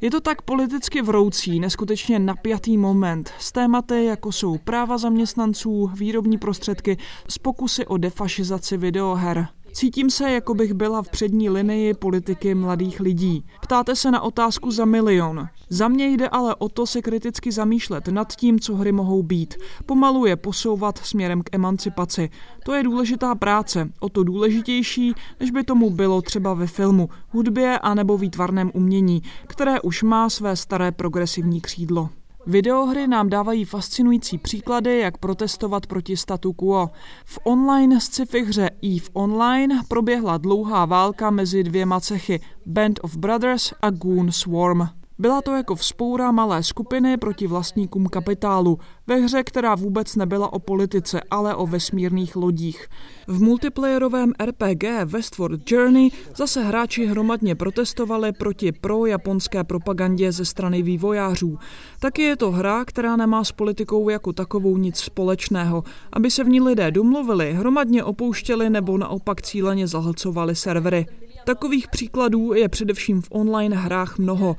Je 0.00 0.10
to 0.10 0.20
tak 0.20 0.42
politicky 0.42 1.02
vroucí, 1.02 1.60
neskutečně 1.60 2.18
napjatý 2.18 2.78
moment 2.78 3.32
s 3.38 3.52
tématy, 3.52 4.04
jako 4.04 4.32
jsou 4.32 4.58
práva 4.58 4.98
zaměstnanců, 4.98 5.90
výrobní 5.94 6.38
prostředky, 6.38 6.96
z 7.28 7.38
pokusy 7.38 7.86
o 7.86 7.96
defašizaci 7.96 8.76
videoher. 8.76 9.48
Cítím 9.72 10.10
se, 10.10 10.30
jako 10.30 10.54
bych 10.54 10.74
byla 10.74 11.02
v 11.02 11.08
přední 11.08 11.50
linii 11.50 11.94
politiky 11.94 12.54
mladých 12.54 13.00
lidí. 13.00 13.44
Ptáte 13.62 13.96
se 13.96 14.10
na 14.10 14.20
otázku 14.20 14.70
za 14.70 14.84
milion. 14.84 15.48
Za 15.68 15.88
mě 15.88 16.06
jde 16.06 16.28
ale 16.28 16.54
o 16.54 16.68
to 16.68 16.86
se 16.86 17.02
kriticky 17.02 17.52
zamýšlet 17.52 18.08
nad 18.08 18.32
tím, 18.36 18.60
co 18.60 18.76
hry 18.76 18.92
mohou 18.92 19.22
být. 19.22 19.54
Pomalu 19.86 20.26
je 20.26 20.36
posouvat 20.36 20.98
směrem 20.98 21.42
k 21.42 21.54
emancipaci. 21.54 22.30
To 22.64 22.72
je 22.72 22.82
důležitá 22.82 23.34
práce, 23.34 23.88
o 24.00 24.08
to 24.08 24.24
důležitější, 24.24 25.14
než 25.40 25.50
by 25.50 25.64
tomu 25.64 25.90
bylo 25.90 26.22
třeba 26.22 26.54
ve 26.54 26.66
filmu, 26.66 27.08
hudbě 27.28 27.78
a 27.78 27.94
nebo 27.94 28.18
výtvarném 28.18 28.70
umění, 28.74 29.22
které 29.46 29.80
už 29.80 30.02
má 30.02 30.30
své 30.30 30.56
staré 30.56 30.92
progresivní 30.92 31.60
křídlo. 31.60 32.10
Videohry 32.46 33.06
nám 33.06 33.28
dávají 33.28 33.64
fascinující 33.64 34.38
příklady, 34.38 34.98
jak 34.98 35.18
protestovat 35.18 35.86
proti 35.86 36.16
statu 36.16 36.52
quo. 36.52 36.90
V 37.24 37.38
online 37.44 38.00
sci-fi 38.00 38.44
hře 38.44 38.70
EVE 38.82 39.08
Online 39.12 39.82
proběhla 39.88 40.38
dlouhá 40.38 40.84
válka 40.84 41.30
mezi 41.30 41.64
dvěma 41.64 42.00
cechy 42.00 42.40
Band 42.66 43.00
of 43.02 43.16
Brothers 43.16 43.72
a 43.82 43.90
Goon 43.90 44.32
Swarm. 44.32 44.99
Byla 45.20 45.42
to 45.42 45.54
jako 45.54 45.74
vzpoura 45.74 46.32
malé 46.32 46.62
skupiny 46.62 47.16
proti 47.16 47.46
vlastníkům 47.46 48.06
kapitálu, 48.06 48.78
ve 49.06 49.16
hře, 49.16 49.42
která 49.44 49.74
vůbec 49.74 50.16
nebyla 50.16 50.52
o 50.52 50.58
politice, 50.58 51.20
ale 51.30 51.54
o 51.54 51.66
vesmírných 51.66 52.36
lodích. 52.36 52.86
V 53.26 53.42
multiplayerovém 53.42 54.32
RPG 54.44 54.84
Westward 55.04 55.72
Journey 55.72 56.10
zase 56.36 56.64
hráči 56.64 57.06
hromadně 57.06 57.54
protestovali 57.54 58.32
proti 58.32 58.72
pro-japonské 58.72 59.64
propagandě 59.64 60.32
ze 60.32 60.44
strany 60.44 60.82
vývojářů. 60.82 61.58
Taky 61.98 62.22
je 62.22 62.36
to 62.36 62.50
hra, 62.50 62.84
která 62.84 63.16
nemá 63.16 63.44
s 63.44 63.52
politikou 63.52 64.08
jako 64.08 64.32
takovou 64.32 64.76
nic 64.76 64.96
společného. 64.96 65.84
Aby 66.12 66.30
se 66.30 66.44
v 66.44 66.48
ní 66.48 66.60
lidé 66.60 66.90
domluvili, 66.90 67.52
hromadně 67.52 68.04
opouštěli 68.04 68.70
nebo 68.70 68.98
naopak 68.98 69.42
cíleně 69.42 69.86
zahlcovali 69.86 70.54
servery. 70.54 71.06
Takových 71.44 71.88
příkladů 71.88 72.52
je 72.52 72.68
především 72.68 73.22
v 73.22 73.28
online 73.30 73.76
hrách 73.76 74.18
mnoho. 74.18 74.56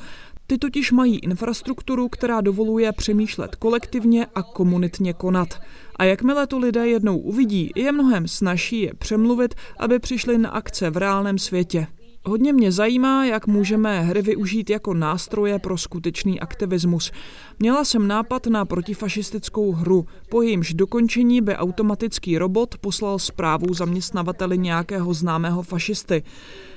Ty 0.51 0.57
totiž 0.57 0.91
mají 0.91 1.19
infrastrukturu, 1.19 2.09
která 2.09 2.41
dovoluje 2.41 2.91
přemýšlet 2.91 3.55
kolektivně 3.55 4.25
a 4.35 4.43
komunitně 4.43 5.13
konat. 5.13 5.61
A 5.95 6.03
jakmile 6.03 6.47
to 6.47 6.59
lidé 6.59 6.87
jednou 6.87 7.17
uvidí, 7.17 7.71
je 7.75 7.91
mnohem 7.91 8.27
snažší 8.27 8.81
je 8.81 8.93
přemluvit, 8.93 9.55
aby 9.79 9.99
přišli 9.99 10.37
na 10.37 10.49
akce 10.49 10.89
v 10.89 10.97
reálném 10.97 11.37
světě. 11.37 11.87
Hodně 12.25 12.53
mě 12.53 12.71
zajímá, 12.71 13.25
jak 13.25 13.47
můžeme 13.47 14.01
hry 14.01 14.21
využít 14.21 14.69
jako 14.69 14.93
nástroje 14.93 15.59
pro 15.59 15.77
skutečný 15.77 16.39
aktivismus. 16.39 17.11
Měla 17.59 17.83
jsem 17.83 18.07
nápad 18.07 18.47
na 18.47 18.65
protifašistickou 18.65 19.71
hru, 19.71 20.05
po 20.29 20.41
jejímž 20.41 20.73
dokončení 20.73 21.41
by 21.41 21.55
automatický 21.55 22.37
robot 22.37 22.77
poslal 22.77 23.19
zprávu 23.19 23.73
zaměstnavateli 23.73 24.57
nějakého 24.57 25.13
známého 25.13 25.63
fašisty. 25.63 26.23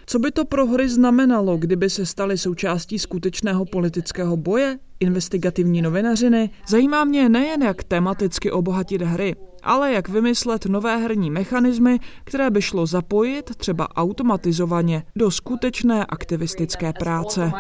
Co 0.07 0.19
by 0.19 0.31
to 0.31 0.45
pro 0.45 0.67
hry 0.67 0.89
znamenalo, 0.89 1.57
kdyby 1.57 1.91
se 1.91 2.07
staly 2.07 2.39
součástí 2.39 2.99
skutečného 2.99 3.65
politického 3.65 4.37
boje, 4.37 4.79
investigativní 5.01 5.83
novinařiny? 5.83 6.51
Zajímá 6.69 7.05
mě 7.05 7.29
nejen, 7.29 7.63
jak 7.63 7.85
tematicky 7.85 8.51
obohatit 8.51 9.03
hry, 9.03 9.37
ale 9.63 9.93
jak 9.93 10.09
vymyslet 10.09 10.67
nové 10.67 10.97
herní 10.97 11.31
mechanismy, 11.31 11.99
které 12.25 12.51
by 12.51 12.63
šlo 12.63 12.87
zapojit 12.87 13.57
třeba 13.57 13.97
automatizovaně 13.97 15.05
do 15.17 15.31
skutečné 15.31 16.07
aktivistické 16.07 16.93
práce. 16.93 17.53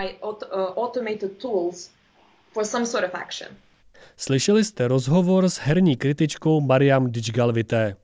Slyšeli 4.17 4.64
jste 4.64 4.88
rozhovor 4.88 5.49
s 5.49 5.59
herní 5.59 5.97
kritičkou 5.97 6.61
Mariam 6.61 7.09
Džgalvité. 7.09 7.97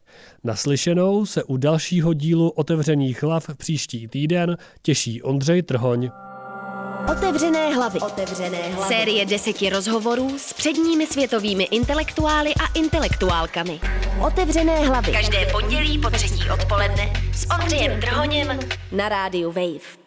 Naslyšenou 0.44 1.26
se 1.26 1.44
u 1.44 1.56
dalšího 1.56 2.14
dílu 2.14 2.50
Otevřených 2.50 3.22
hlav 3.22 3.46
příští 3.56 4.08
týden 4.08 4.56
těší 4.82 5.22
Ondřej 5.22 5.62
Trhoň. 5.62 6.10
Otevřené 7.12 7.74
hlavy. 7.74 8.00
Otevřené 8.00 8.58
hlavy. 8.58 8.94
Série 8.94 9.26
deseti 9.26 9.70
rozhovorů 9.70 10.38
s 10.38 10.52
předními 10.52 11.06
světovými 11.06 11.64
intelektuály 11.64 12.50
a 12.54 12.78
intelektuálkami. 12.78 13.80
Otevřené 14.26 14.86
hlavy. 14.86 15.12
Každé 15.12 15.46
pondělí 15.52 15.98
po 15.98 16.10
třetí 16.10 16.50
odpoledne 16.54 17.12
s 17.34 17.46
Ondřejem 17.50 18.00
Drhoněm 18.00 18.58
na 18.92 19.08
rádiu 19.08 19.52
Wave. 19.52 19.99